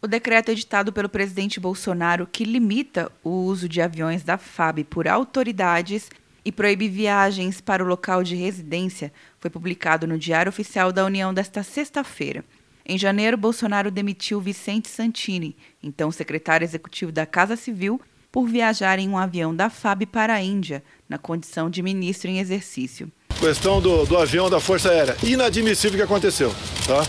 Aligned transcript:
O 0.00 0.06
decreto 0.06 0.52
editado 0.52 0.92
pelo 0.92 1.08
presidente 1.08 1.58
Bolsonaro, 1.58 2.28
que 2.30 2.44
limita 2.44 3.10
o 3.24 3.30
uso 3.30 3.68
de 3.68 3.82
aviões 3.82 4.22
da 4.22 4.38
FAB 4.38 4.84
por 4.84 5.08
autoridades 5.08 6.08
e 6.44 6.52
proíbe 6.52 6.88
viagens 6.88 7.60
para 7.60 7.82
o 7.82 7.86
local 7.86 8.22
de 8.22 8.36
residência, 8.36 9.12
foi 9.40 9.50
publicado 9.50 10.06
no 10.06 10.16
Diário 10.16 10.50
Oficial 10.50 10.92
da 10.92 11.04
União 11.04 11.34
desta 11.34 11.64
sexta-feira. 11.64 12.44
Em 12.86 12.96
janeiro, 12.96 13.36
Bolsonaro 13.36 13.90
demitiu 13.90 14.40
Vicente 14.40 14.88
Santini, 14.88 15.56
então 15.82 16.12
secretário 16.12 16.64
executivo 16.64 17.10
da 17.10 17.26
Casa 17.26 17.56
Civil, 17.56 18.00
por 18.30 18.46
viajar 18.46 19.00
em 19.00 19.08
um 19.08 19.18
avião 19.18 19.52
da 19.52 19.68
FAB 19.68 20.06
para 20.06 20.34
a 20.34 20.40
Índia, 20.40 20.80
na 21.08 21.18
condição 21.18 21.68
de 21.68 21.82
ministro 21.82 22.30
em 22.30 22.38
exercício. 22.38 23.10
Questão 23.40 23.80
do, 23.80 24.06
do 24.06 24.16
avião 24.16 24.48
da 24.48 24.60
Força 24.60 24.90
Aérea. 24.90 25.16
Inadmissível 25.24 25.98
que 25.98 26.04
aconteceu. 26.04 26.54
Tá? 26.86 27.02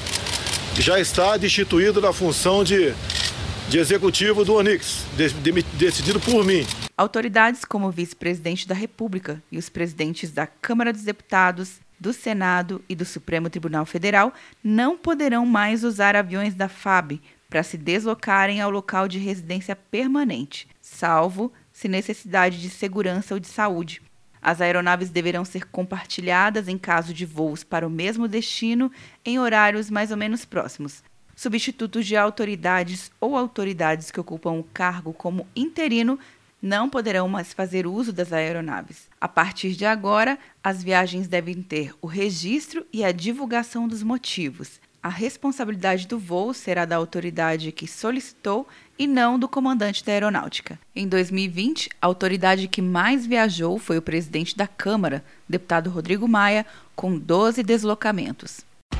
Já 0.75 0.99
está 0.99 1.35
destituído 1.37 1.99
da 1.99 2.13
função 2.13 2.63
de, 2.63 2.93
de 3.69 3.77
executivo 3.79 4.45
do 4.45 4.55
Onix, 4.55 5.05
de, 5.17 5.29
de, 5.29 5.61
decidido 5.77 6.19
por 6.19 6.45
mim. 6.45 6.65
Autoridades 6.97 7.65
como 7.65 7.87
o 7.87 7.91
vice-presidente 7.91 8.67
da 8.67 8.75
República 8.75 9.41
e 9.51 9.57
os 9.57 9.69
presidentes 9.69 10.31
da 10.31 10.47
Câmara 10.47 10.93
dos 10.93 11.03
Deputados, 11.03 11.79
do 11.99 12.13
Senado 12.13 12.81
e 12.87 12.95
do 12.95 13.03
Supremo 13.03 13.49
Tribunal 13.49 13.85
Federal 13.85 14.33
não 14.63 14.97
poderão 14.97 15.45
mais 15.45 15.83
usar 15.83 16.15
aviões 16.15 16.55
da 16.55 16.69
FAB 16.69 17.19
para 17.49 17.63
se 17.63 17.77
deslocarem 17.77 18.61
ao 18.61 18.69
local 18.69 19.07
de 19.07 19.17
residência 19.17 19.75
permanente, 19.75 20.67
salvo 20.81 21.51
se 21.73 21.87
necessidade 21.87 22.61
de 22.61 22.69
segurança 22.69 23.33
ou 23.33 23.39
de 23.39 23.47
saúde. 23.47 24.01
As 24.41 24.61
aeronaves 24.61 25.09
deverão 25.09 25.43
ser 25.43 25.65
compartilhadas 25.67 26.67
em 26.67 26.77
caso 26.77 27.13
de 27.13 27.25
voos 27.25 27.63
para 27.63 27.85
o 27.85 27.89
mesmo 27.89 28.27
destino 28.27 28.91
em 29.25 29.39
horários 29.39 29.89
mais 29.89 30.11
ou 30.11 30.17
menos 30.17 30.45
próximos. 30.45 31.03
Substitutos 31.35 32.05
de 32.05 32.15
autoridades 32.15 33.11
ou 33.19 33.35
autoridades 33.35 34.11
que 34.11 34.19
ocupam 34.19 34.51
o 34.51 34.63
cargo 34.63 35.13
como 35.13 35.47
interino 35.55 36.19
não 36.61 36.89
poderão 36.89 37.27
mais 37.29 37.53
fazer 37.53 37.87
uso 37.87 38.11
das 38.11 38.33
aeronaves. 38.33 39.07
A 39.19 39.27
partir 39.27 39.73
de 39.73 39.85
agora, 39.85 40.37
as 40.63 40.83
viagens 40.83 41.27
devem 41.27 41.61
ter 41.61 41.93
o 42.01 42.07
registro 42.07 42.85
e 42.91 43.03
a 43.03 43.11
divulgação 43.11 43.87
dos 43.87 44.03
motivos. 44.03 44.81
A 45.01 45.07
responsabilidade 45.07 46.07
do 46.07 46.19
voo 46.19 46.53
será 46.53 46.83
da 46.83 46.97
autoridade 46.97 47.71
que 47.71 47.87
solicitou 47.87 48.67
e 48.97 49.07
não 49.07 49.39
do 49.39 49.47
comandante 49.47 50.03
da 50.03 50.11
aeronáutica. 50.11 50.77
Em 50.93 51.07
2020, 51.07 51.89
a 52.01 52.07
autoridade 52.07 52.67
que 52.67 52.81
mais 52.81 53.25
viajou 53.25 53.79
foi 53.79 53.97
o 53.97 54.01
presidente 54.01 54.57
da 54.57 54.67
Câmara, 54.67 55.23
deputado 55.47 55.89
Rodrigo 55.89 56.27
Maia, 56.27 56.65
com 56.97 57.17
12 57.17 57.63
deslocamentos. 57.63 58.68